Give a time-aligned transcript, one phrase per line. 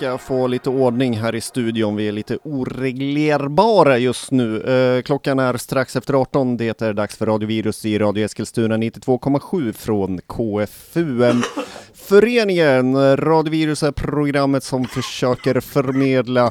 [0.00, 1.96] ska få lite ordning här i studion.
[1.96, 4.62] Vi är lite oreglerbara just nu.
[4.62, 6.56] Eh, klockan är strax efter 18.
[6.56, 11.42] Det är dags för Radiovirus i Radio Eskilstuna 92,7 från KFUM.
[11.94, 16.50] Föreningen Radiovirus är programmet som försöker förmedla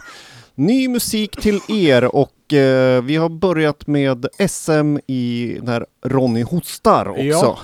[0.55, 7.09] ny musik till er och eh, vi har börjat med SM i när Ronny hostar
[7.09, 7.21] också.
[7.21, 7.59] Ja.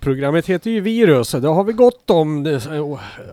[0.00, 1.30] Programmet heter ju Virus.
[1.30, 2.42] Det har vi gått om.
[2.42, 2.60] Det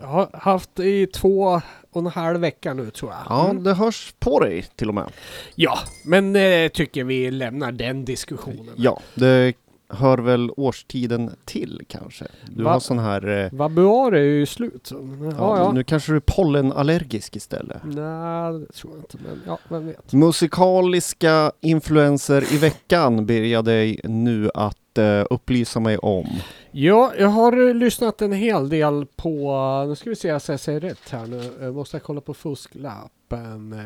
[0.02, 1.60] har haft i två
[1.96, 3.20] och en halv vecka nu tror jag.
[3.28, 3.62] Ja, Mm.
[3.62, 5.10] det hörs på dig till och med.
[5.54, 8.74] ja men eh, tycker vi lämnar den diskussionen.
[8.76, 9.52] Ja, det
[9.88, 12.24] hör väl årstiden till kanske.
[12.50, 12.72] Du Va?
[12.72, 13.28] har sån här...
[13.44, 14.88] Eh, Vabuar är ju slut.
[14.92, 14.98] Ja,
[15.38, 15.58] ja.
[15.58, 15.72] ja.
[15.72, 17.82] Nu kanske du är pollenallergisk istället.
[17.84, 19.18] Nej, det tror jag inte.
[19.28, 20.12] Men ja, vem vet.
[20.12, 26.26] Musikaliska influenser i veckan ber jag dig nu att eh, upplysa mig om.
[26.70, 29.54] Ja, jag har lyssnat en hel del på,
[29.88, 33.80] nu ska vi se så jag säger rätt här nu, jag måste kolla på fusklappen.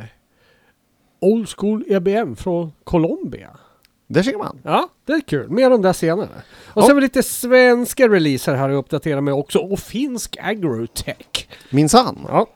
[1.21, 3.51] Old School EBM från Colombia.
[4.07, 4.59] Där ser man.
[4.63, 5.51] Ja, det är kul.
[5.51, 6.29] Mer om det senare.
[6.75, 6.87] Och Ja.
[6.87, 9.59] sen lite svenska releaser här att uppdatera med också.
[9.59, 11.49] Och finsk agrotech.
[11.71, 12.19] Minsann.
[12.29, 12.47] Ja.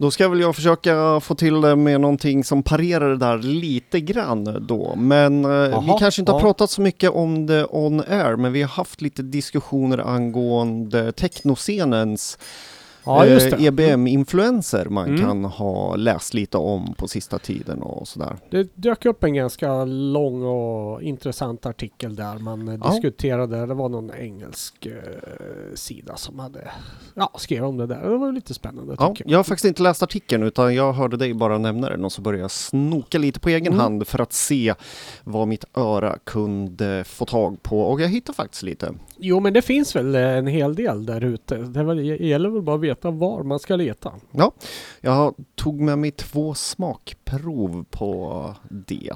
[0.00, 4.00] Då ska väl jag försöka få till det med någonting som parerar det där lite
[4.00, 4.94] grann då.
[4.96, 6.42] Men eh, vi kanske inte har ja.
[6.42, 12.38] pratat så mycket om det on air, men vi har haft lite diskussioner angående technoscenens
[13.04, 13.64] Ja, just eh.
[13.64, 15.20] EBM-influenser man Mm.
[15.20, 18.36] kan ha läst lite om på sista tiden och sådär.
[18.50, 22.90] Det dök upp en ganska lång och intressant artikel där man eh, Ja.
[22.90, 23.66] diskuterade.
[23.66, 24.92] Det var någon engelsk eh,
[25.74, 26.68] sida som hade
[27.14, 28.00] ja, skrev om det där.
[28.10, 31.16] Det var lite spännande Ja, tycker jag har faktiskt inte läst artikeln utan jag hörde
[31.16, 33.78] dig bara nämna den och så började jag snoka lite på egen Mm.
[33.80, 34.74] hand för att se
[35.24, 38.94] vad mitt öra kunde få tag på och jag hittade faktiskt lite.
[39.18, 41.56] Jo men det finns väl en hel del där ute.
[41.56, 44.12] Det gäller väl bara att veta var man ska leta.
[44.30, 44.52] Ja,
[45.00, 49.10] jag tog med mig två smakprov på det.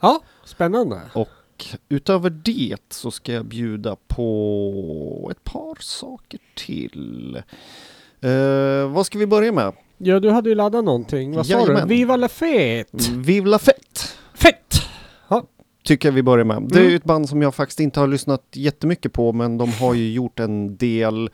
[0.00, 1.00] Ja, spännande.
[1.14, 1.28] Och
[1.88, 7.42] utöver det så ska jag bjuda på ett par saker till.
[8.20, 9.72] Eh, vad ska vi börja med?
[9.98, 11.36] Ja du hade ju laddat någonting.
[11.36, 11.88] Vad sa Jajamän.
[11.88, 11.94] du?
[11.94, 13.10] Viva la fête!
[13.12, 14.00] Vive la fête!
[14.34, 14.60] Fett!
[15.84, 16.62] Tycker jag vi börjar med.
[16.68, 16.90] Det är Mm.
[16.90, 20.12] ju ett band som jag faktiskt inte har lyssnat jättemycket på men de har ju
[20.12, 21.30] gjort en del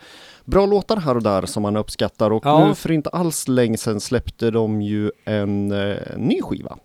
[0.50, 2.68] bra låtar här och där som man uppskattar och Ja.
[2.68, 6.76] nu för inte alls länge sedan släppte de ju en eh, ny skiva.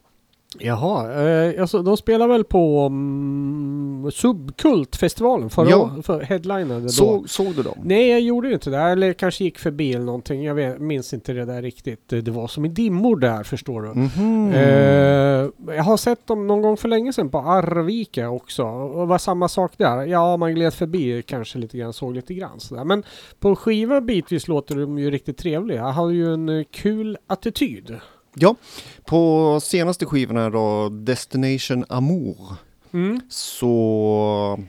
[0.60, 5.96] Jaha, eh, alltså, de spelar väl på um, Subkultfestivalen förra Ja.
[6.04, 6.90] för headlinade då.
[6.90, 7.78] Så, såg du dem?
[7.84, 8.78] Nej, jag gjorde inte det.
[8.78, 10.44] Eller kanske gick förbi eller någonting.
[10.44, 12.10] Jag vet, minns inte det där riktigt.
[12.10, 13.88] Det var som i dimmor där, förstår du.
[13.94, 14.52] Mhm.
[14.54, 18.64] Eh, jag har sett dem någon gång för länge sedan på Arvika också.
[18.64, 20.06] Och det var samma sak där.
[20.06, 22.84] Ja, man gled förbi kanske lite grann, såg lite grann sådär.
[22.84, 23.04] Men
[23.40, 25.78] på skiva bitvis låter de ju riktigt trevliga.
[25.78, 27.96] Jag har ju en kul attityd.
[28.36, 28.56] Ja,
[29.06, 32.38] på senaste skivorna då, Destination Amour,
[32.94, 33.22] Mm.
[33.30, 34.60] så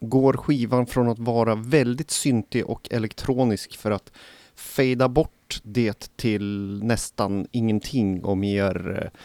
[0.00, 4.12] går skivan från att vara väldigt syntig och elektronisk för att
[4.54, 9.18] fejda bort det till nästan ingenting och mer eh,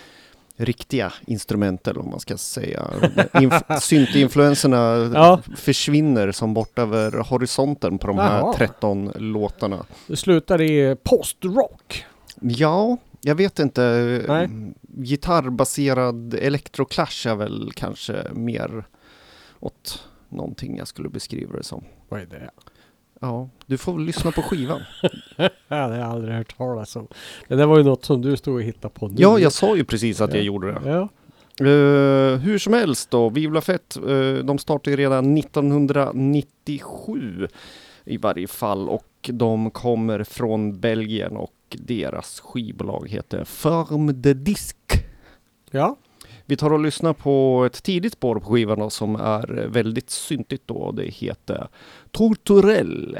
[0.65, 2.87] riktiga instrument eller vad man ska säga.
[3.33, 5.39] Inf- Syntinfluenserna Ja.
[5.57, 8.53] försvinner som bort över horisonten på de här Jaha.
[8.53, 9.85] 13 låtarna.
[10.07, 12.05] Det slutar i postrock.
[12.41, 12.97] Ja,
[13.27, 13.81] jag vet inte.
[14.27, 14.49] Nej.
[14.81, 18.83] Gitarrbaserad electroclash är väl kanske mer
[19.59, 21.83] åt någonting jag skulle beskriva det som.
[22.09, 22.49] Vad är det?
[23.21, 24.81] Ja, du får väl lyssna på skivan.
[25.37, 27.07] Ja, det har jag aldrig hört talas om.
[27.47, 29.15] Det där var ju något som du stod och hittade på nu.
[29.17, 30.43] Ja, jag sa ju precis att jag Ja.
[30.45, 30.81] gjorde det.
[30.89, 31.09] Ja.
[31.65, 37.47] Eh, hur som helst då, Vivla Fett, uh, de startade ju redan 1997
[38.05, 44.75] i varje fall och de kommer från Belgien och deras skivbolag heter Firm de Disc.
[45.71, 45.95] ja.
[46.45, 50.67] Vi tar och lyssnar på ett tidigt spår på skivan då, som är väldigt syntigt
[50.67, 50.91] då.
[50.91, 51.67] Det heter.
[52.11, 53.19] Torturell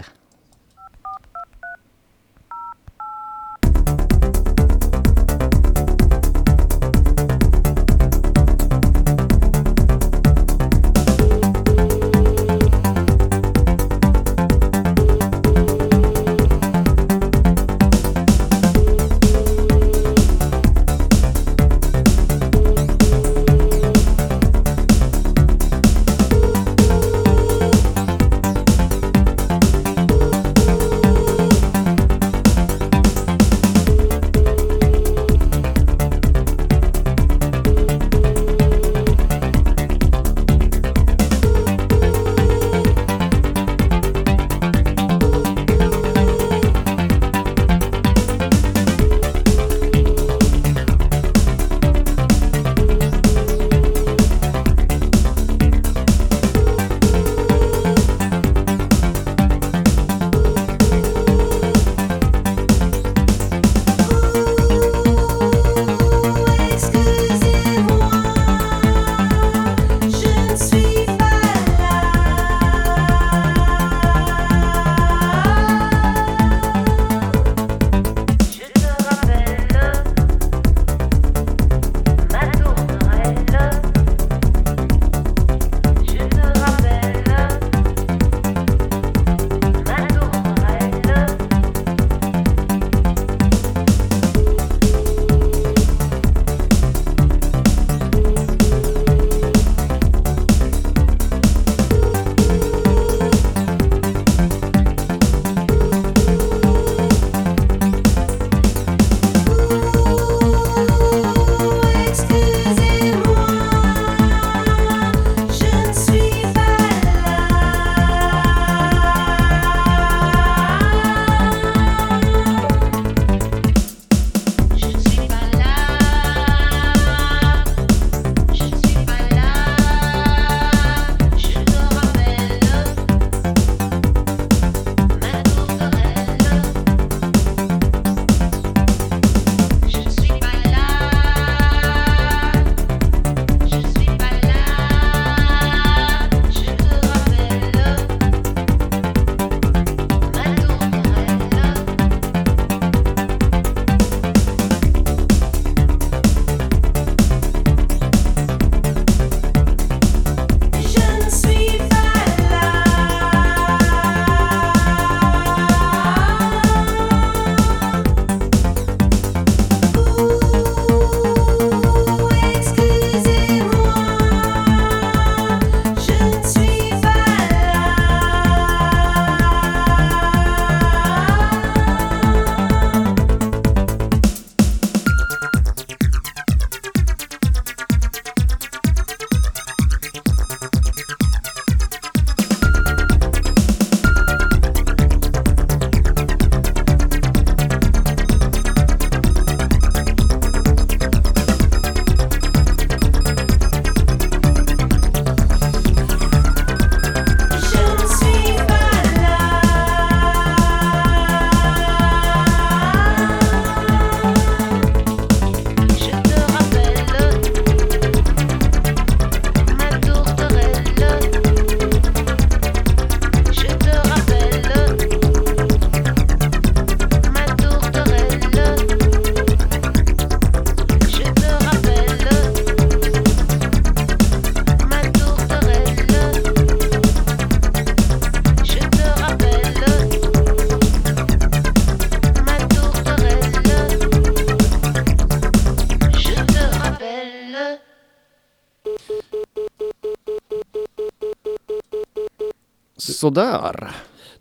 [253.28, 253.92] Sådär.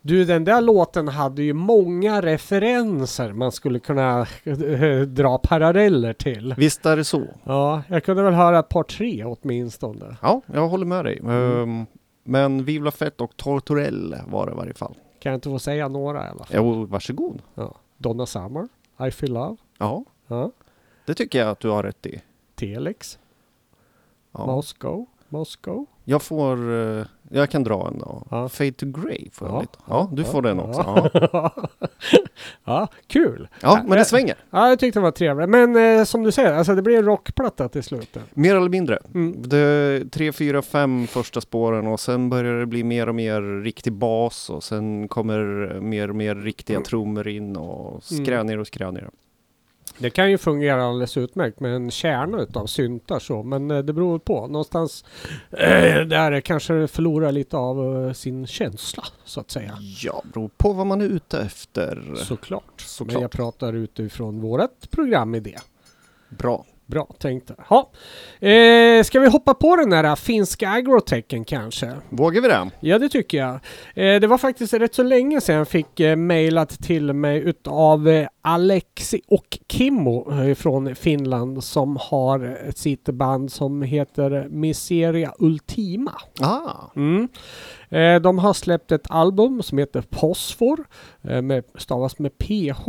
[0.01, 6.53] Du, den där låten hade ju många referenser man skulle kunna eh, dra paralleller till.
[6.57, 7.27] Visst är det så.
[7.43, 10.17] Ja, jag kunde väl höra ett par tre åtminstone.
[10.21, 11.19] Ja, jag håller med dig.
[11.19, 11.61] Mm.
[11.61, 11.85] Ehm,
[12.23, 14.95] men Vivla Fett och Tortorell var det i varje fall.
[15.19, 16.47] Kan jag inte få säga några i alla fall?
[16.55, 17.41] Jo, varsågod.
[17.55, 17.75] Ja.
[17.97, 18.67] Donna Summer,
[19.07, 20.51] I Feel Love, Ja, ja.
[21.05, 22.21] det tycker jag att du har rätt i.
[22.55, 23.19] Telex,
[24.31, 24.45] Ja.
[24.45, 25.85] Moscow, Moscow.
[26.03, 28.23] Jag får, eh, jag kan dra en då.
[28.31, 28.49] Ja.
[28.49, 29.61] Fade to Grey får jag Ja.
[29.61, 29.77] lite.
[29.87, 30.27] Ja, du Ja.
[30.27, 31.09] får den också.
[31.33, 31.51] Ja.
[32.65, 33.47] Ja, kul!
[33.61, 34.35] ja men det svänger.
[34.49, 35.49] Ja, jag tyckte det var trevligt.
[35.49, 38.17] Men eh, som du säger, alltså det blir en rockplatta till slut.
[38.33, 38.99] Mer eller mindre.
[39.13, 39.35] Mm.
[39.49, 43.93] Det, tre, fyra, fem första spåren och sen börjar det bli mer och mer riktig
[43.93, 45.39] bas och sen kommer
[45.81, 49.09] mer och mer riktiga trummor in och skränigare och skränigare.
[49.97, 53.93] Det kan ju fungera alldeles utmärkt med en kärna utav syntar så, men eh, det
[53.93, 54.47] beror på.
[54.47, 55.05] Någonstans
[55.51, 59.77] eh, där kanske det förlorar lite av eh, sin känsla, så att säga.
[60.03, 62.13] Ja, beror på vad man är ute efter.
[62.15, 62.63] Såklart.
[62.77, 63.21] Men Såklart.
[63.21, 65.57] jag pratar utifrån vårt programidé.
[66.29, 66.65] Bra.
[66.87, 67.51] Bra tänkt.
[67.69, 67.91] Ja.
[68.47, 71.91] Eh, ska vi hoppa på den där finska agrotecken kanske?
[72.09, 72.69] Vågar vi det?
[72.79, 73.53] Ja, det tycker jag.
[73.95, 78.07] Eh, det var faktiskt rätt så länge sedan jag fick eh, mejlat till mig utav
[78.07, 85.33] eh, Alexi och Kimmo eh, från Finland som har ett sitt band som heter Miseria
[85.39, 86.13] Ultima.
[86.41, 87.27] Ah, Mm.
[87.89, 90.85] Eh, de har släppt ett album som heter Posfor,
[91.21, 92.85] eh, med, stavas med PH.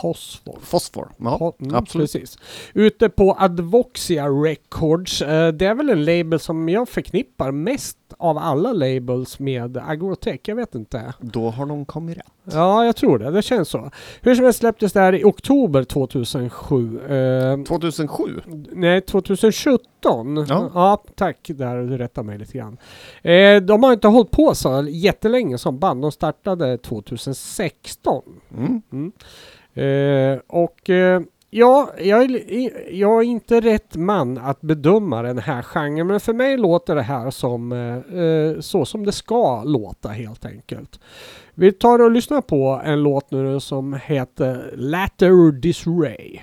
[0.00, 0.58] Posfor.
[0.62, 1.08] fosfor.
[1.16, 2.12] Ja, Ja, mm, absolut.
[2.12, 2.38] Precis.
[2.74, 5.22] Ute på Advoxia Records.
[5.22, 10.40] Eh, det är väl en label som jag förknippar mest av alla labels med Agrotech.
[10.44, 11.14] Jag vet inte.
[11.20, 12.26] Då har de kommit rätt.
[12.44, 13.30] Ja, jag tror det.
[13.30, 13.90] Det känns så.
[14.20, 17.00] Hur som helst släpptes det här i oktober 2007.
[17.00, 18.40] Eh, 2007?
[18.72, 20.46] nej, 2017.
[20.48, 20.70] Ja.
[20.74, 21.04] Ja.
[21.14, 21.38] tack.
[21.48, 22.76] Där du rättade mig lite grann.
[23.22, 26.02] Eh, de har inte hållit på så jättelänge som band.
[26.02, 28.22] De startade 2016.
[28.56, 29.12] Mm.
[29.78, 31.20] Eh, och eh,
[31.50, 36.32] ja, jag är, jag är inte rätt man att bedöma den här genren, men för
[36.32, 41.00] mig låter det här som eh, eh, så som det ska låta helt enkelt.
[41.54, 46.40] Vi tar och lyssnar på en låt nu som heter Latter Disray.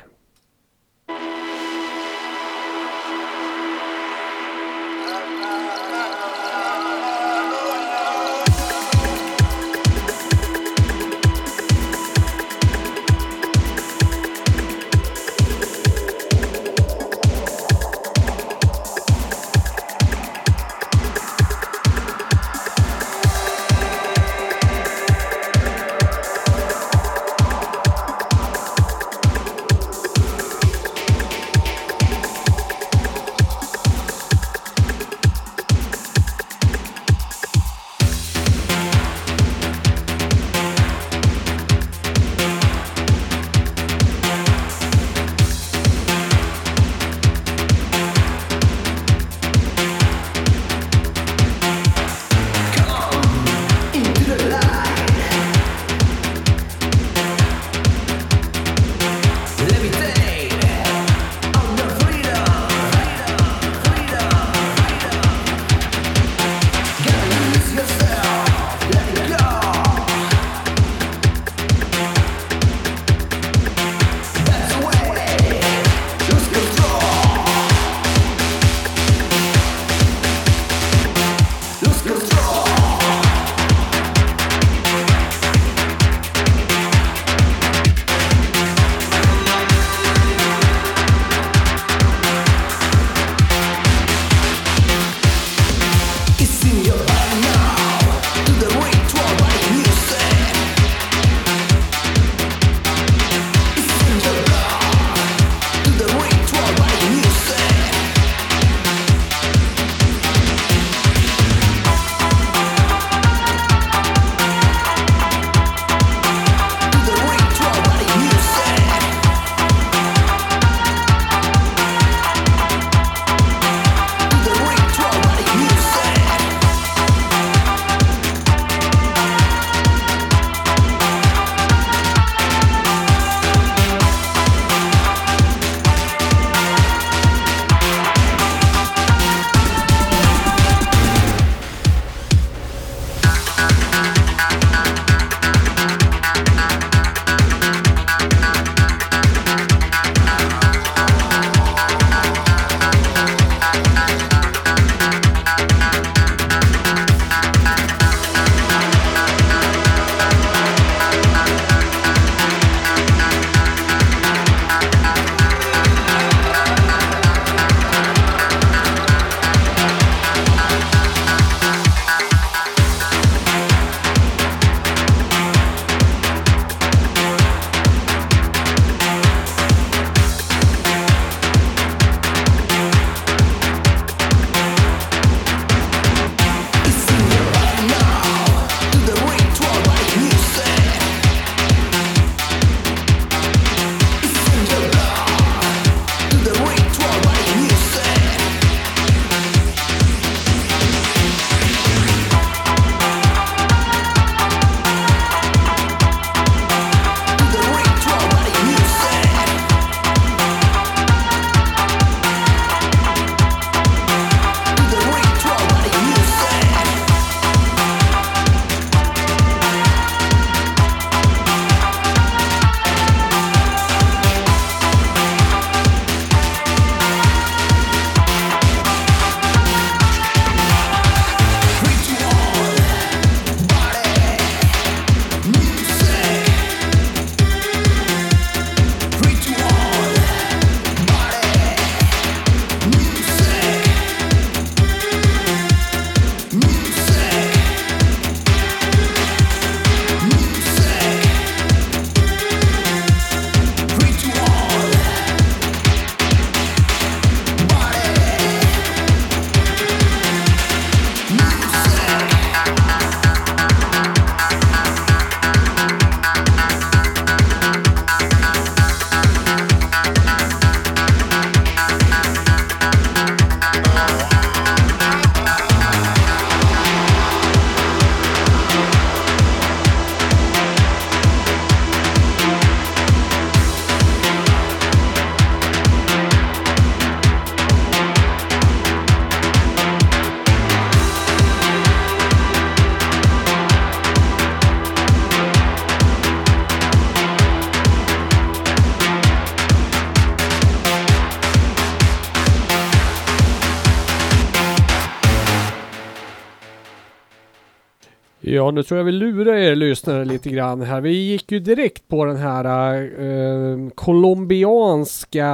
[308.65, 311.01] Ja, nu tror jag vi lurar er lyssnare lite grann här.
[311.01, 315.50] Vi gick ju direkt på den här eh, colombianska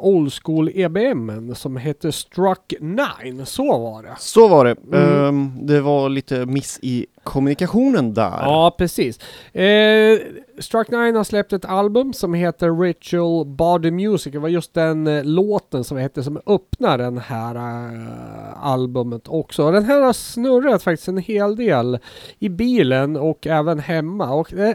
[0.00, 3.44] old school EBM som hette Struck 9.
[3.44, 4.14] Så var det.
[4.18, 4.76] Så var det.
[4.92, 5.26] Mm.
[5.26, 8.38] Ehm, det var lite miss i kommunikationen där.
[8.40, 9.18] Ja, precis.
[9.52, 10.18] Eh,
[10.58, 14.32] Struck 9 har släppt ett album som heter Ritual Body Music.
[14.32, 19.70] Det var just den eh, låten som hette som öppnar den här eh, albumet också.
[19.70, 21.98] Den här har snurrat faktiskt en hel del
[22.38, 24.34] i bilen och även hemma.
[24.34, 24.74] Och eh,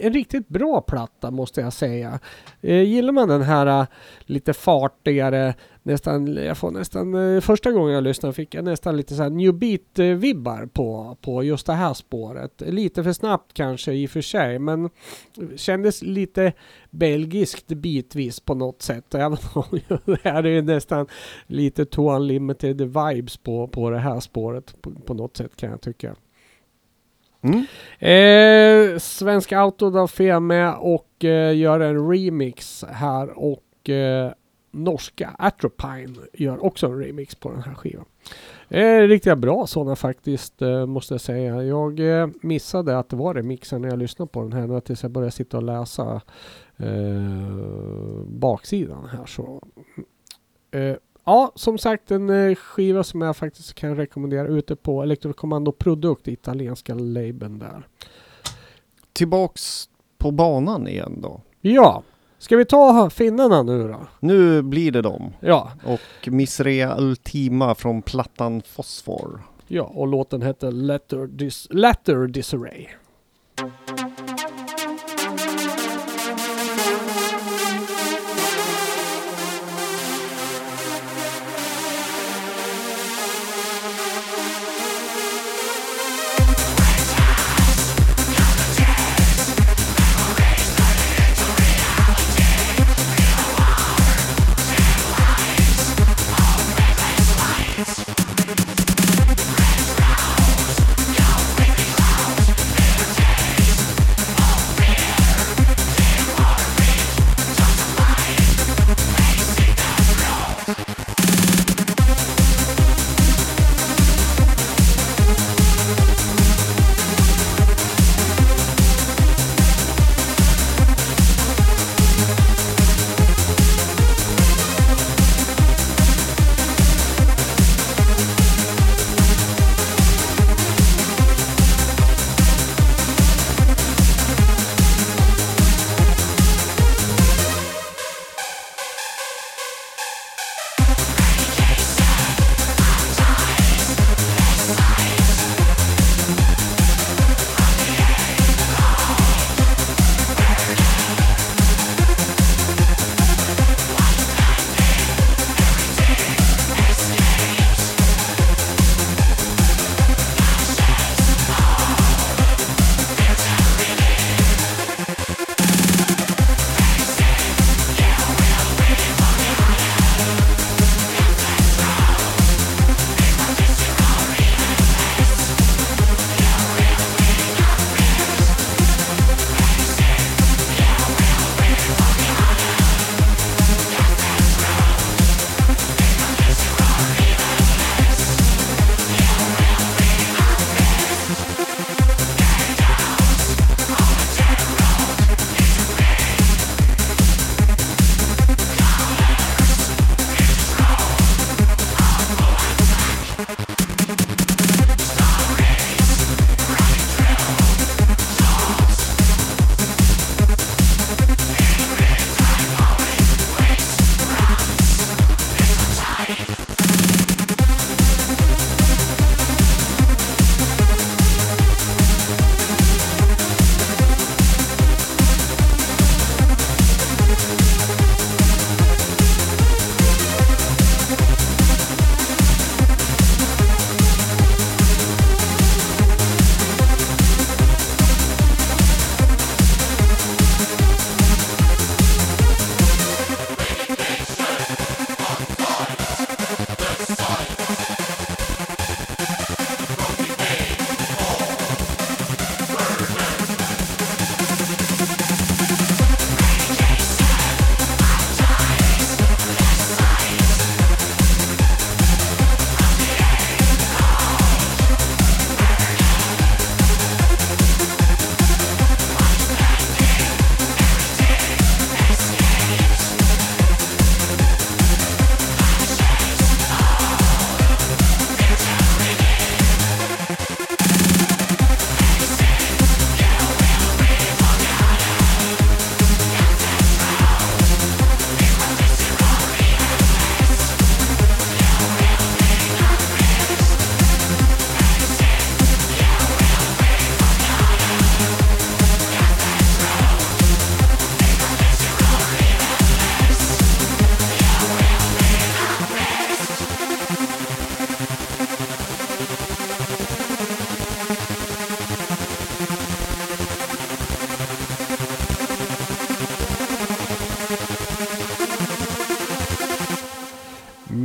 [0.00, 2.18] en riktigt bra platta måste jag säga.
[2.60, 3.86] Eh, gillar man den här eh,
[4.20, 5.54] lite fartigare,
[5.86, 9.30] nästan, jag får nästan, eh, första gången jag lyssnade fick jag nästan lite så här
[9.30, 12.62] new beat-vibbar på, på just det här spåret.
[12.66, 14.90] Lite för snabbt kanske i och för sig, men
[15.56, 16.52] kändes lite
[16.90, 19.14] belgiskt bitvis på något sätt.
[19.14, 19.64] Även om
[20.04, 21.06] det är nästan
[21.46, 25.80] lite Too Unlimited vibes på, på det här spåret på, på något sätt kan jag
[25.80, 26.14] tycka.
[27.42, 27.66] Mm.
[27.98, 34.32] Eh, Svenska Autodaf är med och eh, gör en remix här och eh,
[34.74, 38.04] norska Atropine gör också en remix på den här skivan.
[38.68, 41.62] Eh, riktigt bra sådana faktiskt eh, måste jag säga.
[41.62, 45.02] Jag eh, missade att det var remixen när jag lyssnade på den här nu tills
[45.02, 46.20] jag började sitta och läsa
[46.76, 49.62] eh, baksidan här så.
[50.70, 55.72] Eh, ja, som sagt en eh, skiva som jag faktiskt kan rekommendera ute på Electrocommando
[55.72, 57.86] Produkt, italienska labeln där.
[59.12, 61.40] Tillbaks på banan igen då.
[61.60, 62.02] Ja,
[62.44, 64.00] ska vi ta finnarna nu då?
[64.20, 65.32] Nu blir det dem.
[65.40, 69.42] Ja, Och Misrea Ultima från plattan Fosfor.
[69.68, 72.86] ja och låten heter Letter, Dis- Letter Disarray.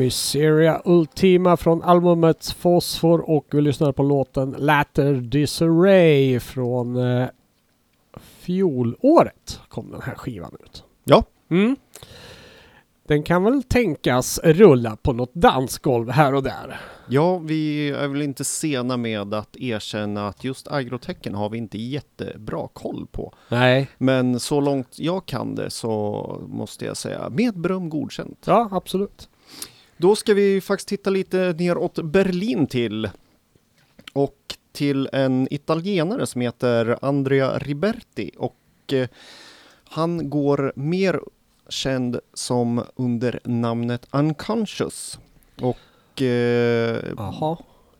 [0.10, 7.28] Miseria Ultima från albumet Fosfor och vi lyssnar på låten Latter Disarray från eh,
[8.40, 10.84] fjolåret kom den här skivan ut.
[11.04, 11.24] Ja.
[11.50, 11.76] Mm.
[13.08, 16.80] Den kan väl tänkas rulla på något dansgolv här och där.
[17.10, 21.78] Ja, vi är väl inte sena med att erkänna att just agrotecken har vi inte
[21.78, 23.34] jättebra koll på.
[23.50, 23.90] Nej.
[23.98, 28.44] Men så långt jag kan det så måste jag säga med beröm godkänt.
[28.46, 29.30] Ja, absolut.
[30.02, 33.10] Då ska vi faktiskt titta lite neråt Berlin till.
[34.14, 38.32] Och till en italienare som heter Andrea Riberti.
[38.38, 39.08] Och eh,
[39.90, 41.20] han går mer
[41.70, 45.20] känd som under namnet Unconscious.
[45.62, 47.00] Och eh,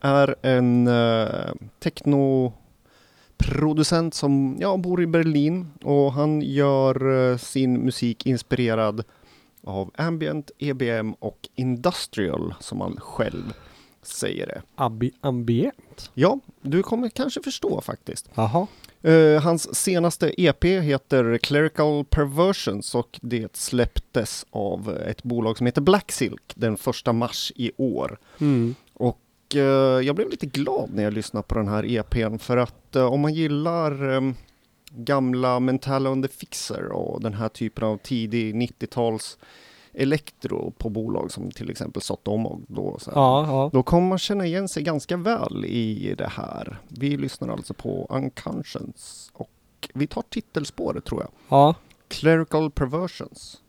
[0.02, 8.26] är en eh, technoproducent som ja, bor i Berlin och han gör eh, sin musik
[8.26, 9.04] inspirerad
[9.64, 13.54] av ambient, EBM och industrial som han själv
[14.02, 14.62] säger det.
[14.76, 16.12] Abi ambient.
[16.14, 18.30] Ja, du kommer kanske förstå faktiskt.
[18.36, 18.68] Jaha.
[19.02, 25.82] Eh, hans senaste EP heter Clerical Perversions och det släpptes av ett bolag som heter
[25.82, 28.18] Black Silk den första mars i år.
[28.40, 28.76] Mm.
[28.94, 32.96] Och eh, jag blev lite glad när jag lyssnade på den här EPn för att
[32.96, 34.22] eh, om man gillar eh,
[34.90, 39.38] gamla Mentala under Fixer och den här typen av tidig 90-tals
[39.94, 43.70] elektro på bolag som till exempel Sotomog då, så Ja, ja.
[43.74, 46.80] då kommer man känna igen sig ganska väl i det här.
[46.88, 49.50] Vi lyssnar alltså på Unconscious och
[49.94, 51.30] vi tar titelspåret tror jag.
[51.50, 51.76] Ja.
[52.08, 53.62] Clerical Perversions.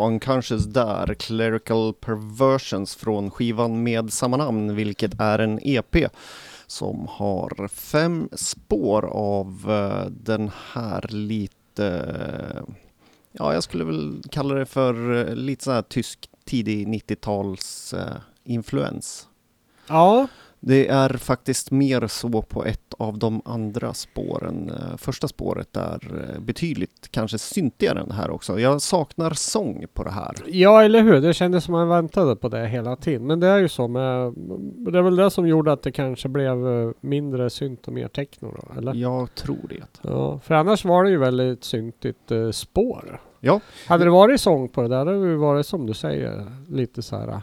[0.00, 5.96] Unconscious där, Clerical Perversions från skivan med samma namn, vilket är en EP
[6.66, 12.62] som har fem spår av eh, den här lite,
[13.32, 18.16] ja jag skulle väl kalla det för eh, lite så här tysk tidig 90-tals eh,
[18.44, 19.28] influens.
[19.88, 20.26] Ja,
[20.64, 24.70] det är faktiskt mer så på ett av de andra spåren.
[24.70, 28.60] Eh, Första spåret är eh, betydligt kanske syntigare än det här också.
[28.60, 30.34] Jag saknar sång på det här.
[30.46, 31.20] Ja, eller hur?
[31.20, 33.26] Det kändes som man väntade på det hela tiden.
[33.26, 34.32] Men det är ju så med...
[34.92, 38.08] Det är väl det som gjorde att det kanske blev eh, mindre synt och mer
[38.08, 38.94] techno då, eller?
[38.94, 40.08] Jag tror det.
[40.10, 43.20] Ja, för annars var det ju väldigt syntigt spår.
[43.40, 43.60] Ja.
[43.88, 47.16] Hade det varit sång på det där, hade det varit som du säger, lite så
[47.16, 47.42] här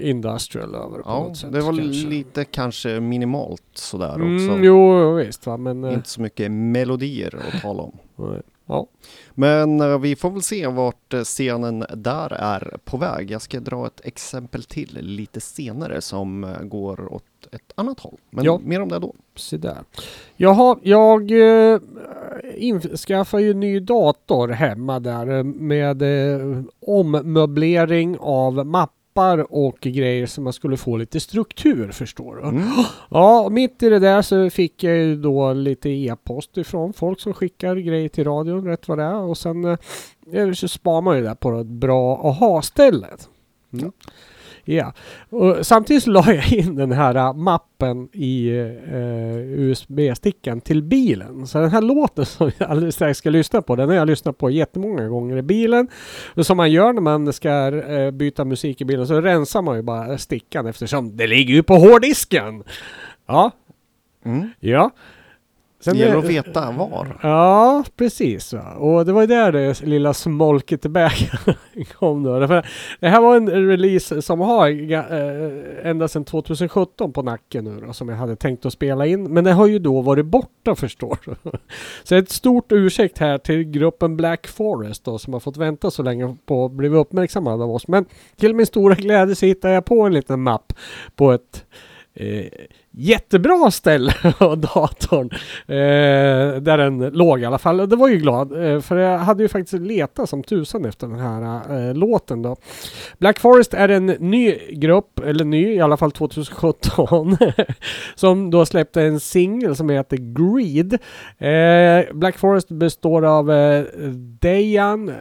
[0.00, 1.52] industrial över på Ja, något sätt.
[1.52, 2.06] det var kanske.
[2.08, 4.22] lite kanske minimalt sådär också.
[4.52, 5.84] Mm, jo, visst va, men...
[5.84, 7.98] eh, Inte så mycket melodier att tala om.
[8.68, 8.86] Ja.
[9.34, 13.30] Men eh, vi får väl se vart eh, scenen där är på väg.
[13.30, 18.16] Jag ska dra ett exempel till lite senare som eh, går åt ett annat håll.
[18.30, 18.60] Men Ja.
[18.64, 19.14] mer om det då.
[19.36, 19.78] Se där.
[20.36, 21.30] Jaha, jag
[21.72, 21.78] eh,
[22.54, 28.66] införskaffade ju ny dator hemma där eh, med eh, ommöblering av
[29.16, 32.42] mappar och grejer som man skulle få lite struktur förstår du.
[32.42, 32.68] Mm.
[33.10, 37.34] Ja, mitt i det där så fick jag ju då lite e-post ifrån folk som
[37.34, 39.20] skickar grejer till radion, rätt vad det är.
[39.20, 39.64] Och sen
[40.32, 43.28] eh, så spar man ju det på ett bra aha-stället.
[43.72, 43.84] Mm.
[43.84, 44.12] Ja,
[45.30, 48.48] och samtidigt så la jag in den här äh, mappen i
[48.92, 51.46] eh, USB-stickan till bilen.
[51.46, 54.38] Så den här låten som jag alldeles strax ska lyssna på, den har jag lyssnat
[54.38, 55.88] på jättemånga gånger i bilen.
[56.34, 59.76] Och som man gör när man ska eh, byta musik i bilen så rensar man
[59.76, 62.64] ju bara stickan eftersom det ligger ju på hårddisken.
[63.26, 63.50] Ja,
[64.24, 64.48] Mm.
[64.60, 64.90] ja.
[65.78, 67.18] Det Sen gäller är- att veta var.
[67.22, 68.52] Ja, precis.
[68.52, 68.74] Va?
[68.74, 71.54] Och det var ju där det lilla smolket bägaren
[71.98, 72.46] kom då.
[72.46, 72.66] För
[73.00, 77.92] det här var en release som har eh, ända sedan 2017 på nacken nu då,
[77.92, 79.24] som jag hade tänkt att spela in.
[79.24, 81.34] Men det har ju då varit borta förstår du.
[82.04, 86.02] Så ett stort ursäkt här till gruppen Black Forest då, som har fått vänta så
[86.02, 87.88] länge på att bli uppmärksammade av oss.
[87.88, 88.04] Men
[88.36, 90.72] till min stora glädje så hittade jag på en liten mapp
[91.16, 91.64] på ett
[92.16, 92.46] eh,
[92.90, 95.30] jättebra ställe av datorn.
[95.66, 97.80] Eh, där den låg i alla fall.
[97.80, 98.64] Och det var ju glad.
[98.64, 102.56] Eh, för jag hade ju faktiskt letat som tusan efter den här eh, låten då.
[103.18, 107.36] Black Forest är en ny grupp, eller ny i alla fall 2017.
[108.14, 110.92] som då släppte en singel som heter Greed.
[111.38, 113.84] Eh, Black Forest består av eh,
[114.40, 115.12] Dejan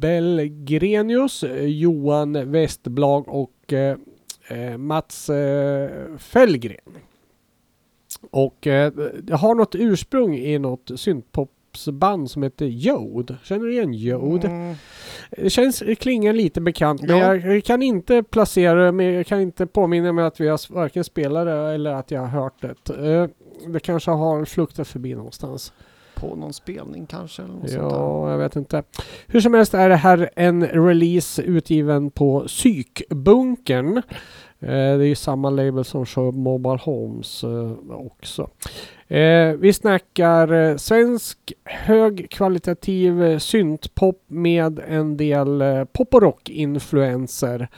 [0.00, 3.96] Belgrenius, Johan Westblag och eh,
[4.78, 6.96] Mats eh, Fällgren.
[8.30, 13.36] Och eh, det har något ursprung i något syntpopsband som heter Jode.
[13.44, 14.48] Känner du igen Jode?
[14.48, 14.74] Mm.
[15.30, 17.36] Det känns, det klingar lite bekant men Ja.
[17.36, 21.04] jag kan inte placera det, men jag kan inte påminna mig att vi har varken
[21.04, 23.10] spelat det eller att jag har hört det.
[23.12, 23.28] Eh,
[23.72, 25.72] det kanske har fluktat förbi någonstans.
[26.20, 27.42] På någon spelning kanske?
[27.42, 27.92] Eller något sånt.
[27.92, 28.82] Ja, jag vet inte.
[29.26, 34.02] Hur som helst är det här en release utgiven på Psykbunkern.
[34.62, 38.50] Eh, det är ju samma label som kör Mobile Homes eh, också.
[39.08, 47.68] Eh, vi snackar svensk högkvalitativ syntpop med en del pop och rock-influenser.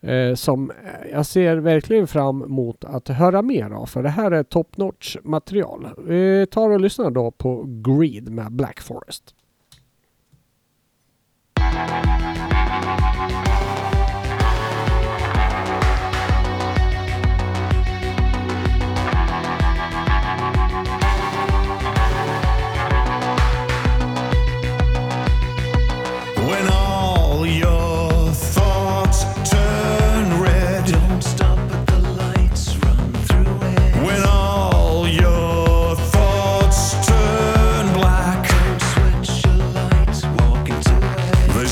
[0.00, 3.86] Eh, som eh, jag ser verkligen fram emot att höra mer av.
[3.86, 5.88] För det här är top notch material.
[6.06, 9.34] Vi tar och lyssnar då på Greed med Black Forest.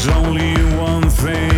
[0.04, 1.53] There's only one thing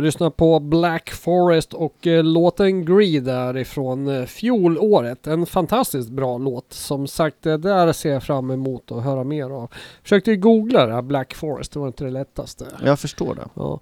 [0.00, 5.26] Jag vill lyssna på Black Forest och eh, låten Greed därifrån eh, fjolåret.
[5.26, 6.72] En fantastiskt bra låt.
[6.72, 9.70] Som sagt, det där ser jag fram emot att höra mer av.
[10.02, 12.66] Försökte ju googla det här Black Forest, det var inte det lättaste.
[12.84, 13.48] Jag förstår det.
[13.54, 13.80] Ja.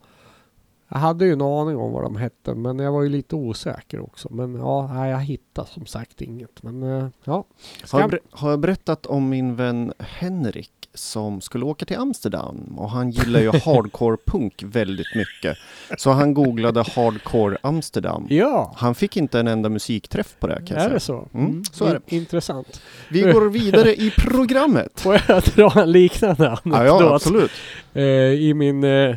[0.88, 4.00] Jag hade ju en aning om vad de hette, men jag var ju lite osäker
[4.00, 4.28] också.
[4.30, 6.62] Men ja, jag hittade som sagt inget.
[6.62, 7.44] Men eh, ja.
[7.90, 12.90] Har jag, har jag berättat om min vän Henrik som skulle åka till Amsterdam och
[12.90, 15.56] han gillar ju hardcore punk väldigt mycket.
[15.98, 18.26] Så han googlade hardcore Amsterdam.
[18.30, 20.94] Ja, Han fick inte en enda musikträff på det kan jag är säga.
[20.94, 21.28] det så?
[21.34, 22.00] Mm, så är det.
[22.06, 22.82] In- Intressant.
[23.08, 25.00] Vi går vidare i programmet.
[25.00, 27.00] Får jag dra en liknande Ja, anekdot?
[27.00, 27.50] ja absolut.
[27.94, 29.16] eh, i min eh,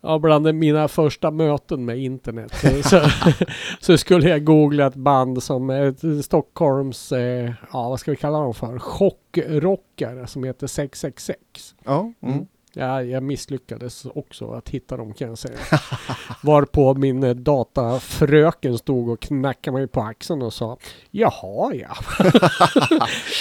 [0.00, 3.00] Ja, bland mina första möten med internet så, så,
[3.80, 8.16] så skulle jag googla ett band som är ett Stockholms, eh, ja vad ska vi
[8.16, 11.40] kalla dem för, chockrockare som heter 666.
[11.84, 12.34] Ja, mm.
[12.34, 12.46] Mm.
[12.72, 15.58] Ja, jag misslyckades också att hitta dem kan jag säga.
[16.42, 20.78] Varpå min eh, datafröken stod och knackade mig på axeln och sa
[21.10, 21.96] Jaha ja.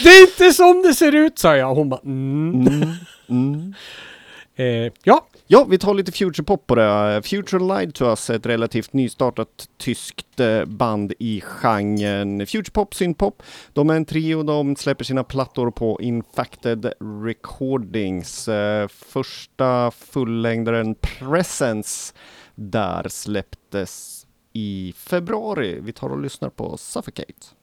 [0.03, 1.75] det är inte som det ser ut sa jag.
[1.75, 2.67] Hon bara mm.
[2.67, 2.93] Mm.
[3.29, 3.73] Mm.
[4.55, 7.21] Eh, ja, Ja, vi tar lite future pop på det.
[7.23, 12.95] Future Lied to Us är ett relativt nystartat tyskt eh, band i genren future pop,
[12.95, 13.43] synpop.
[13.73, 16.93] De är en trio, de släpper sina plattor på Infacted
[17.23, 18.47] Recordings.
[18.47, 22.13] Eh, första fullängdaren Presence
[22.55, 25.79] där släpptes i februari.
[25.79, 27.56] Vi tar och lyssnar på Suffocate.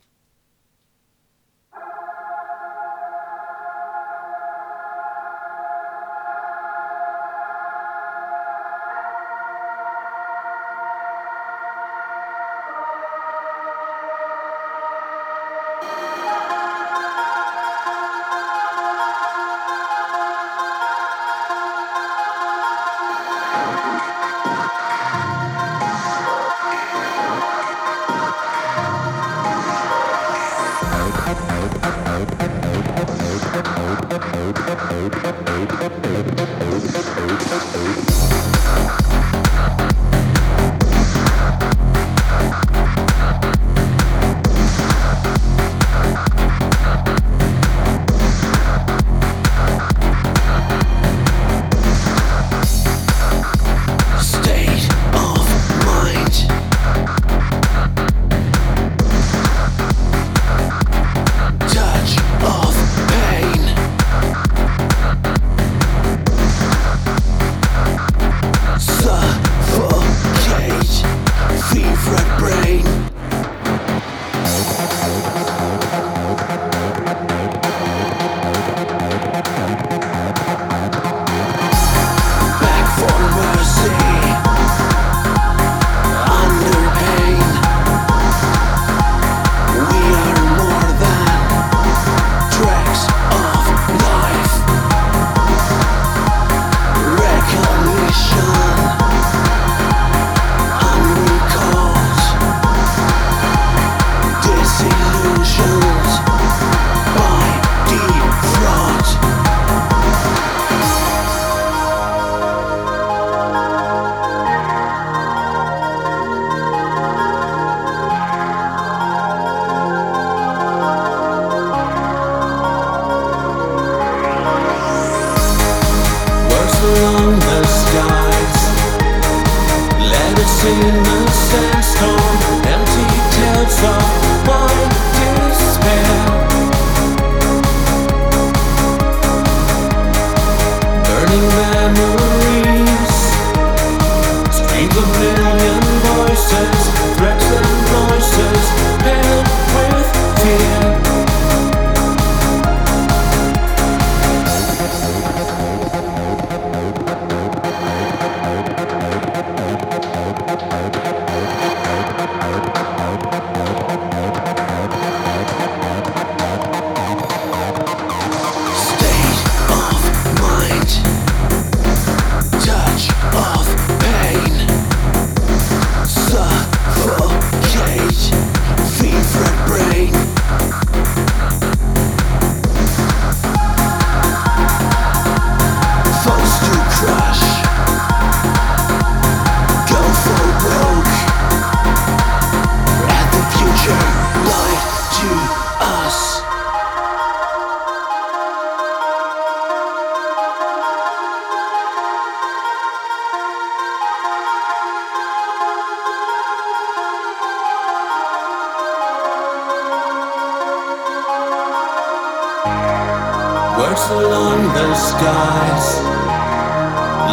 [213.95, 216.01] Along the skies.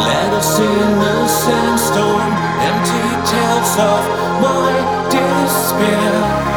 [0.05, 2.31] Let us in the sandstorm
[2.69, 4.03] Empty tales of
[4.43, 6.50] my despair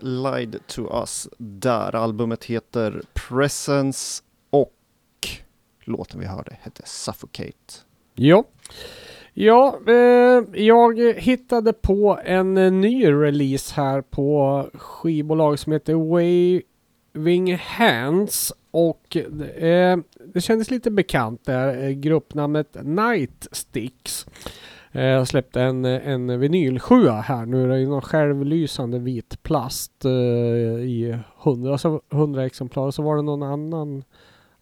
[0.00, 1.94] Lied to Us där.
[1.94, 4.72] Albumet heter Presence och
[5.84, 7.74] låten vi hörde hette Suffocate.
[8.14, 8.44] Ja.
[9.36, 15.94] Ja, eh, jag hittade på en eh, ny release här på skivbolag som heter
[17.14, 19.98] Waving Hands och eh,
[20.34, 24.26] det kändes lite bekant där, eh, gruppnamnet Night Sticks.
[24.94, 27.68] Eh, jag släppte en, en vinylsjua här nu.
[27.68, 31.78] Det är någon självlysande vit plast eh, i 100,
[32.12, 32.90] 100 exemplar.
[32.90, 34.04] Så var det någon annan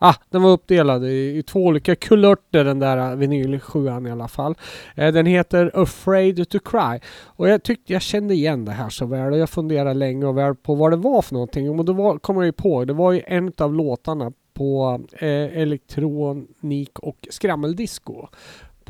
[0.05, 4.55] Ah, den var uppdelad i, i två olika kulörter den där vinylsjuan i alla fall.
[4.95, 7.01] Eh, den heter Afraid to Cry.
[7.24, 10.39] Och jag tyckte jag kände igen det här så väl och jag funderade länge och
[10.39, 11.78] väl på vad det var för någonting.
[11.78, 15.59] Och då var, kom jag ju på, det var ju en av låtarna på eh,
[15.59, 18.28] elektronik och skrammeldisco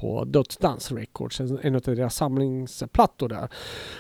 [0.02, 3.48] på Dödsdans Records, en, en av deras samlingsplattor där.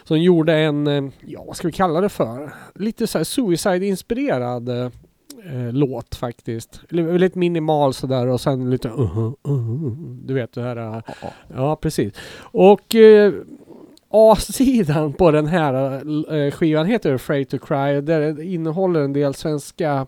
[0.04, 2.52] Som gjorde en, eh, ja vad ska vi kalla det för?
[2.74, 6.80] Lite så Suicide-inspirerad eh, låt faktiskt.
[6.90, 9.92] L- Väldigt minimal sådär och sen lite uh, uh,
[10.24, 10.76] Du vet det här.
[10.96, 11.02] eh,
[11.54, 12.12] ja precis.
[12.40, 13.32] Och eh,
[14.14, 15.74] A-sidan på den här
[16.36, 18.00] eh, skivan heter Afraid to Cry.
[18.00, 20.06] Där innehåller en del svenska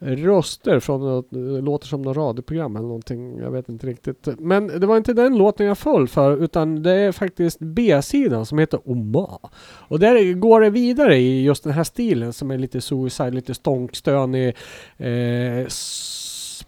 [0.00, 1.28] röster från något,
[1.64, 3.38] låter som något radioprogram eller någonting.
[3.38, 4.28] Jag vet inte riktigt.
[4.38, 8.58] Men det var inte den låten jag föll för utan det är faktiskt B-sidan som
[8.58, 9.38] heter Oma.
[9.62, 13.54] Och där går det vidare i just den här stilen som är lite suicide, lite
[13.54, 14.56] stånkstönig
[14.96, 15.66] eh,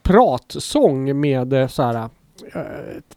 [0.02, 2.08] pratsång med eh, så här
[2.54, 2.60] eh,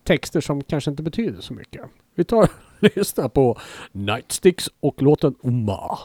[0.04, 1.82] texter som kanske inte betyder så mycket.
[2.16, 2.50] Vi tar och
[2.96, 3.58] lyssnar på
[3.92, 6.00] Nightsticks och låten Oma.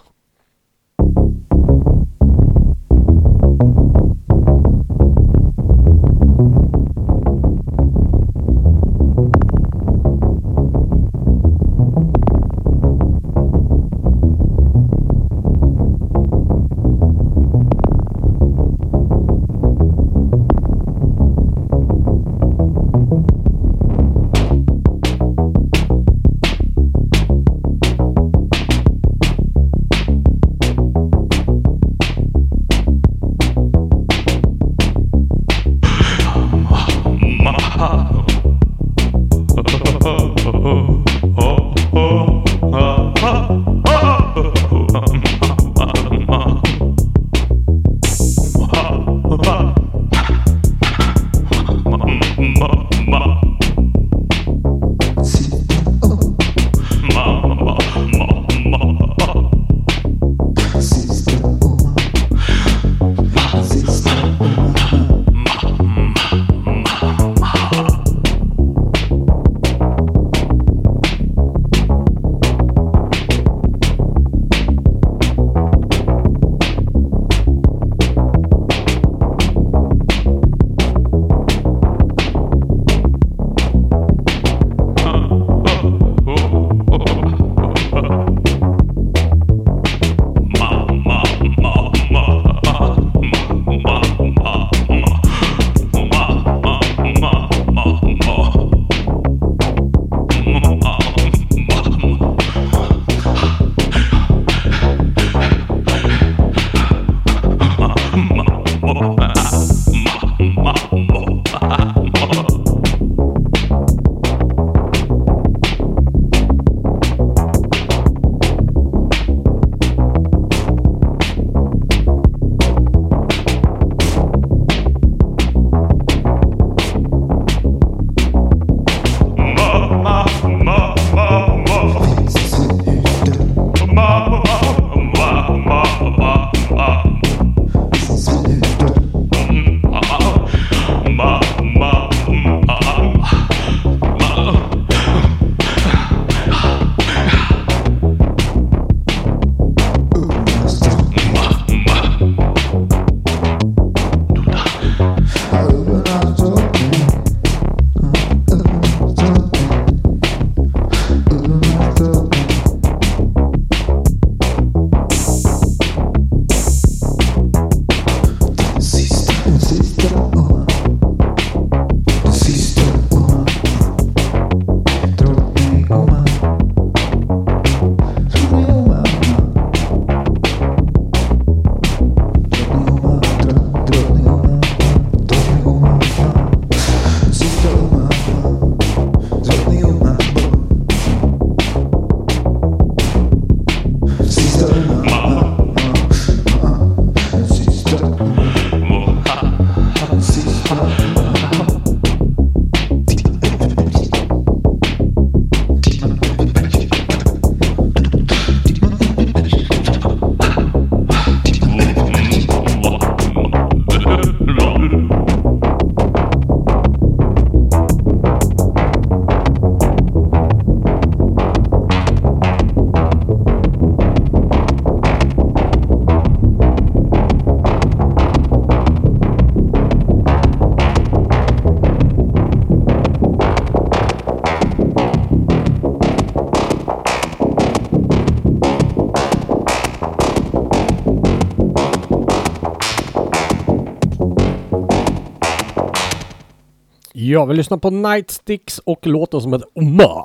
[247.30, 250.24] Ja, vi lyssnar på Nightsticks och låten som heter Oma.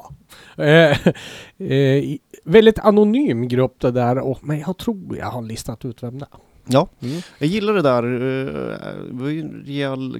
[0.57, 1.07] Eh,
[1.71, 2.03] eh,
[2.43, 6.25] väldigt anonym grupp det där, och, men jag tror jag har listat ut vem det
[6.31, 6.39] är.
[6.67, 7.21] Ja, Mm.
[7.39, 8.03] jag gillar det där.
[8.03, 10.17] eh, Det var ju en rejäl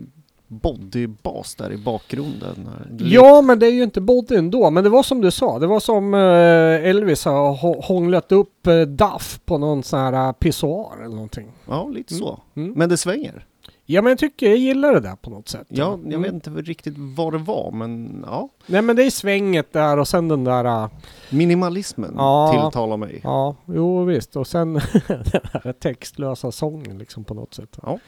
[0.48, 2.70] bodybas där i bakgrunden.
[3.00, 4.70] Ja, men det är ju inte body ändå.
[4.70, 8.68] Men det var som du sa, det var som eh, Elvis har hå- hånglat upp
[8.68, 11.48] eh, Duff på någon sån här eh, pissoar eller någonting.
[11.68, 12.40] Ja, lite så.
[12.56, 12.74] Mm.
[12.76, 13.46] Men det svänger.
[13.88, 15.68] Ja, men jag tycker jag gillar det där på något sätt.
[15.70, 16.22] Ja, jag Mm.
[16.22, 18.50] vet inte riktigt vad det var, men ja.
[18.66, 20.66] Nej, men det är svänget där och sen den där...
[20.66, 20.88] eh,
[21.30, 22.60] Minimalismen Ja.
[22.62, 23.20] tilltalar mig.
[23.24, 24.36] Ja, jo visst.
[24.36, 24.74] Och sen
[25.08, 27.78] den här textlösa sången liksom på något sätt.
[27.84, 28.00] Ja.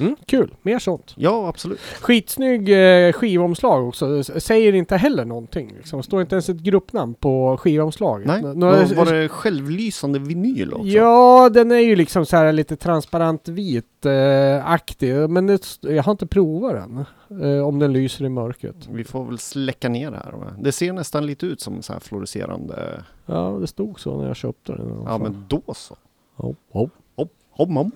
[0.00, 1.14] Mm, kul, mer sånt.
[1.16, 1.78] Ja, absolut.
[2.00, 2.68] Skitsnygg
[3.06, 4.24] eh, skivomslag också.
[4.24, 5.72] Säger inte heller någonting.
[5.76, 6.02] Liksom.
[6.02, 8.26] Står inte ens ett gruppnamn på skivomslaget.
[8.26, 10.86] Nej, Nå- var, var det självlysande vinyl också?
[10.86, 15.07] Ja, den är ju liksom så här lite transparent vit eh, aktig.
[15.14, 17.04] Men det, jag har inte provat den.
[17.42, 18.88] Eh, om den lyser i mörkret.
[18.90, 20.32] Vi får väl släcka ner det här.
[20.32, 20.54] va?
[20.58, 23.04] Det ser nästan lite ut som så här fluorescerande.
[23.26, 25.02] Ja, det stod så när jag köpte den.
[25.06, 25.96] Ja, men då så.
[26.36, 26.90] Hopp, hopp.
[27.16, 27.92] Hopp, hopp, hopp.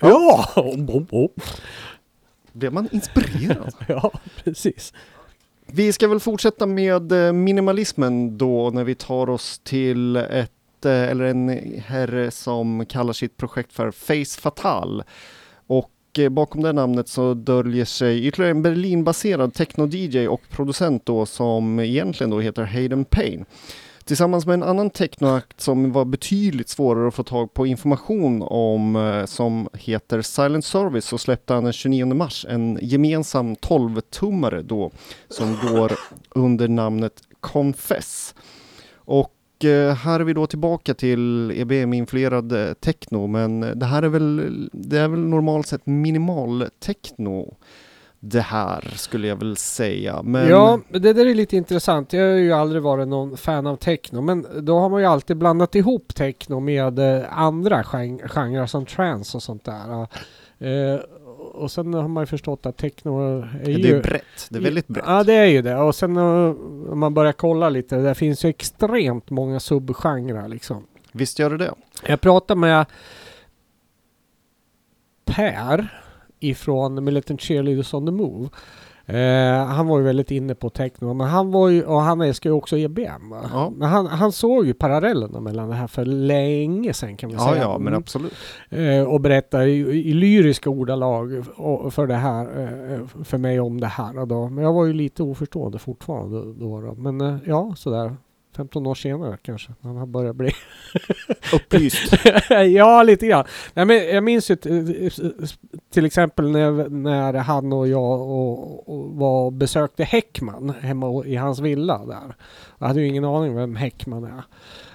[0.00, 0.44] Ja!
[0.54, 1.40] Hopp, hopp, hopp.
[2.52, 3.74] Blir man inspirerad?
[3.88, 4.12] ja,
[4.44, 4.92] precis.
[5.66, 10.92] vi ska väl fortsätta med eh, minimalismen då när vi tar oss till ett, eh,
[10.92, 11.48] eller en
[11.86, 15.02] herre som kallar sitt projekt för Face Fatal.
[16.10, 21.26] Och eh, bakom det namnet så döljer sig ytterligare en Berlinbaserad techno-DJ och producent då
[21.26, 23.44] som egentligen då heter Hayden Payne.
[24.04, 28.96] Tillsammans med en annan technoakt som var betydligt svårare att få tag på information om
[28.96, 34.90] eh, som heter Silent Service så släppte han den 29 mars en gemensam 12-tummare då
[35.28, 35.92] som går
[36.30, 38.34] under namnet Confess.
[38.94, 39.34] Och
[39.64, 44.98] Eh, här är vi då tillbaka till EBM-influerad techno men det här är väl, det
[44.98, 47.54] är väl normalt sett minimal techno
[48.22, 50.22] det här skulle jag väl säga.
[50.22, 52.12] Men Ja, det där är lite intressant.
[52.12, 55.36] Jag har ju aldrig varit någon fan av techno, men då har man ju alltid
[55.36, 60.00] blandat ihop techno med eh, andra gen- genrer som trance och sånt där.
[60.58, 61.00] Eh,
[61.60, 63.96] och sen har man ju förstått att techno är det ju...
[63.96, 65.04] är brett, det är väldigt brett.
[65.06, 65.76] Ja, det är ju det.
[65.76, 66.22] Och sen eh,
[66.92, 70.86] om man börjar kolla lite, det finns ju extremt många subgenrer liksom.
[71.12, 71.74] Visst gör det det?
[72.06, 72.86] Jag pratade med
[75.24, 76.02] Per
[76.40, 78.48] ifrån Militant Cheerleaders on the Move.
[79.14, 82.50] Eh, han var ju väldigt inne på techno, men han var ju, och han älskar
[82.50, 83.32] ju också EBM.
[83.52, 83.72] Ja.
[83.76, 87.48] Men han, han såg ju parallellerna mellan det här för länge sedan kan vi Ja,
[87.52, 87.62] säga.
[87.62, 88.32] ja, men absolut.
[88.70, 89.72] Eh, och berättar i,
[90.10, 91.44] i lyriska ordalag
[91.90, 94.26] för det här, eh, för mig om det här.
[94.26, 94.48] Då.
[94.48, 96.80] Men jag var ju lite oförstående fortfarande då.
[96.80, 96.94] då.
[96.94, 98.16] Men eh, ja, sådär
[98.60, 100.52] 15 år senare kanske, när han börjar bli
[101.54, 102.12] Upplyst.
[102.74, 103.44] ja, lite grann.
[103.74, 105.10] Nej, men jag minns ju t-
[105.90, 111.36] till exempel när, när han och jag och, och var och besökte Häckman hemma i
[111.36, 112.36] hans villa där.
[112.78, 114.42] Jag hade ju ingen aning vem Häckman är.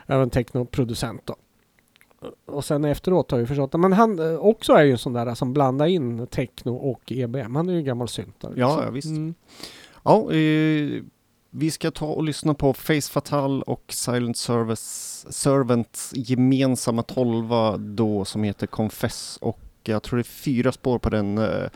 [0.07, 1.35] Även technoproducent då.
[2.45, 4.97] Och sen efteråt har jag ju förstått att men han eh, också är ju en
[4.97, 7.55] sån där som blandar in techno och EBM.
[7.55, 8.53] Han är ju en gammal syntare.
[8.55, 8.83] Ja, liksom.
[8.85, 9.07] ja, visst.
[9.07, 9.33] Mm.
[10.03, 11.03] Ja, eh,
[11.57, 18.25] vi ska ta och lyssna på Face Fatal och Silent Service, Servants gemensamma tolva då
[18.25, 21.37] som heter Confess och jag tror det är fyra spår på den.
[21.37, 21.69] eh,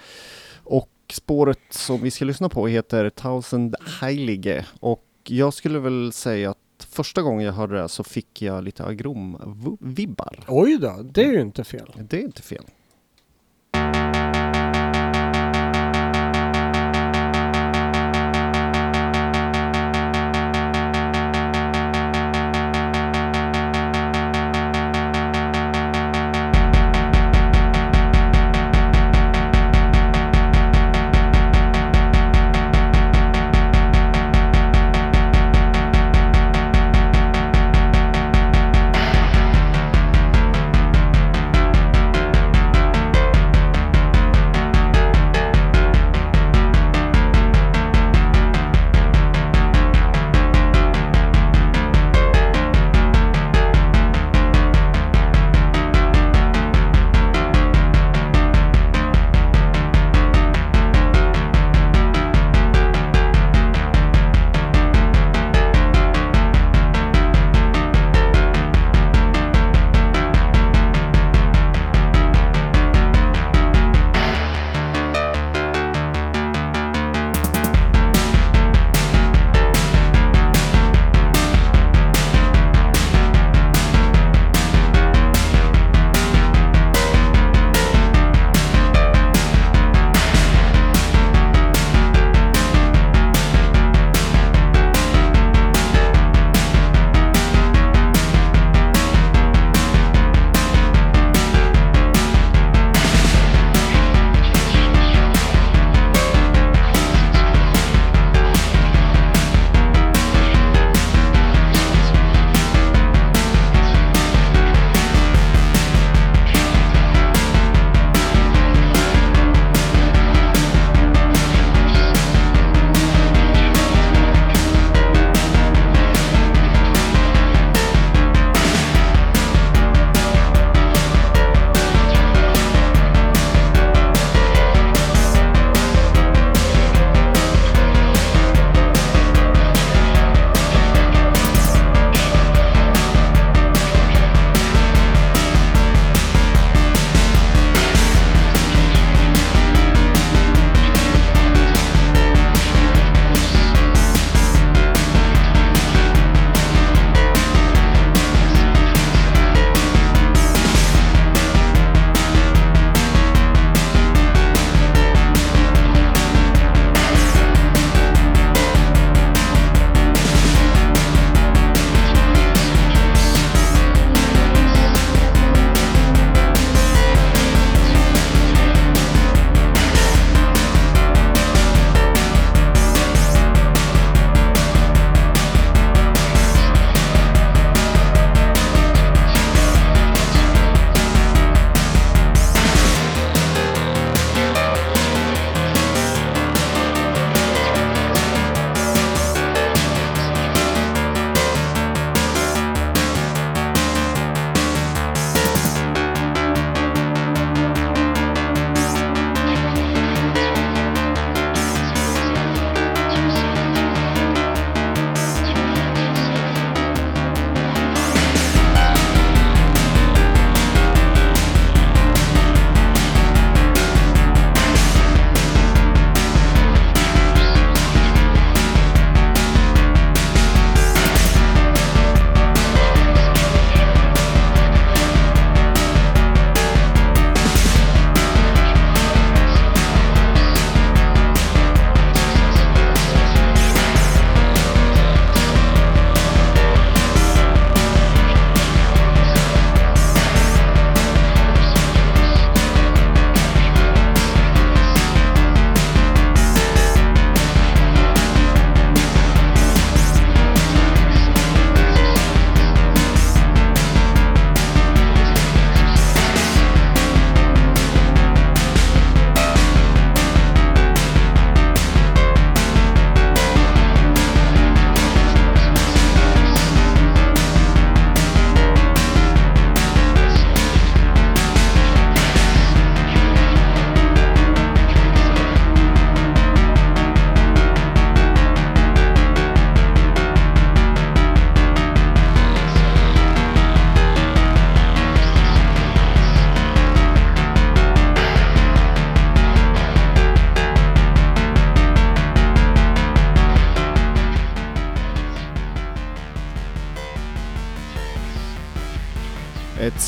[0.63, 6.49] Och spåret som vi ska lyssna på heter Thousand Heilige och jag skulle väl säga
[6.49, 10.39] att första gången jag hörde det så fick jag lite agrom-vibbar.
[10.47, 11.91] Oj då, det är ju inte fel.
[12.09, 12.63] Det är inte fel.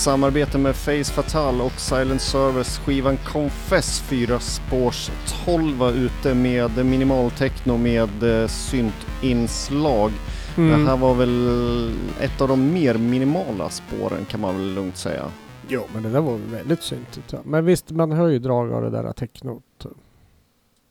[0.01, 5.11] Samarbete med Face Fatal och Silent Service skivan Confess 4 spårs
[5.45, 10.11] 12 var ute med minimaltechno med eh, syntinslag.
[10.55, 10.99] Det här Mm.
[10.99, 11.91] var väl
[12.21, 15.23] ett av de mer minimala spåren kan man väl lugnt säga.
[15.67, 17.31] Jo, men det där var väldigt syntigt.
[17.33, 17.39] Ja.
[17.45, 19.63] Men visst, man hör ju drag av det där technot.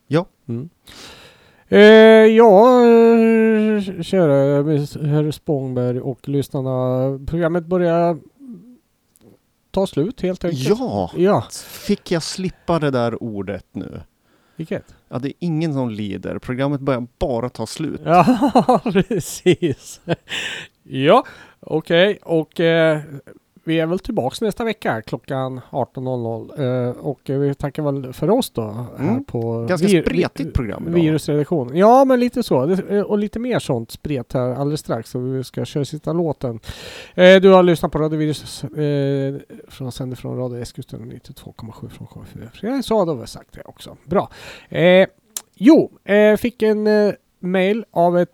[0.09, 0.27] Ja.
[0.49, 0.69] Mm.
[1.69, 1.81] Eh,
[2.37, 4.63] ja, eh, kära
[5.09, 7.19] herr Spångberg och lyssnarna.
[7.27, 8.19] Programmet börjar
[9.71, 10.69] ta slut helt enkelt.
[10.69, 11.11] Ja!
[11.17, 14.01] Ja, Fick jag slippa det där ordet nu?
[14.57, 14.95] vilket?
[15.09, 16.39] Ja, det är ingen som lider.
[16.39, 18.01] Programmet börjar bara ta slut.
[18.05, 20.01] Ja, precis.
[20.83, 21.25] ja,
[21.61, 22.19] okej.
[22.23, 23.01] Och eh,
[23.71, 26.89] vi är väl tillbaks nästa vecka klockan 18.00.
[26.89, 28.63] Eh, och vi tackar väl för oss då.
[28.99, 29.25] Här Mm.
[29.25, 30.95] på Ganska vir- spretigt program idag.
[30.95, 31.77] Virusredaktion.
[31.77, 32.67] Ja, men lite så.
[32.67, 35.11] Det- eh, Och lite mer sånt spret här alldeles strax.
[35.11, 36.61] Så vi ska köra sista låten.
[37.15, 38.65] Eh, du har lyssnat på Radio Virus
[39.69, 42.49] från sänder från Radio Eskilstuna 92,7 från K4.
[42.63, 43.97] Jag sa då har vi sagt det också.
[44.05, 44.31] Bra.
[45.55, 45.91] Jo,
[46.39, 46.89] fick en
[47.41, 48.33] mail av ett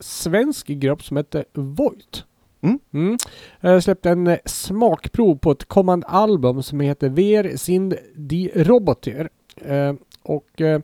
[0.00, 2.24] svensk grupp som heter Voigt.
[2.60, 2.78] Mm.
[2.92, 3.16] Mm.
[3.60, 9.28] Jag släppte en eh, smakprov på ett kommande album som heter Ver sind die Roboter.
[9.56, 10.80] Eh, och eh,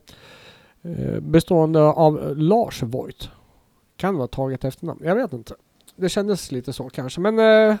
[0.81, 3.29] eh, bestående av Lars Voigt.
[3.97, 5.53] Kan vara taget efternamn, jag vet inte.
[5.95, 7.75] Det kändes lite så kanske, men eh,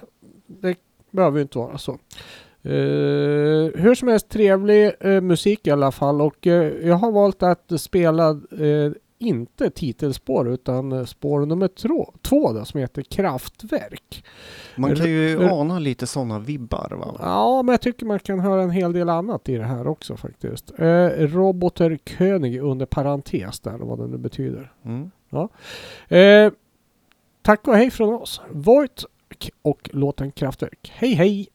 [0.47, 0.75] det
[1.11, 1.99] behöver ju inte vara så.
[2.65, 6.53] Uh, hur som helst trevlig uh, musik i alla fall och uh,
[6.87, 8.39] jag har valt att spela
[9.17, 14.25] inte titelspår utan spår nummer två, två då, som heter Kraftwerk.
[14.75, 17.15] Man kan ju R- ana lite sådana vibbar va?
[17.19, 20.17] Ja, men jag tycker man kan höra en hel del annat i det här också
[20.17, 20.71] faktiskt.
[20.79, 24.71] Eh, Roboter König under parentes där, vad det nu betyder.
[24.85, 25.11] Mm.
[26.07, 26.51] Eh,
[27.41, 28.41] tack och hej från oss.
[28.51, 29.03] Voigt
[29.61, 30.91] och låten Kraftwerk.
[30.95, 31.47] Hej hej!